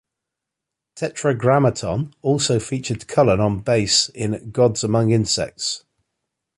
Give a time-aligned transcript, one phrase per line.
[0.95, 5.85] "Tetragrammaton" also featured Cullen on bass in "God's Among Insects.